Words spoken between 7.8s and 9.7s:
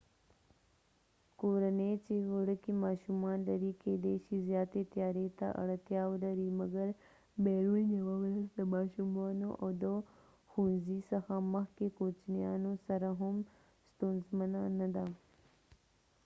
یوه ورځ د ماشومانو او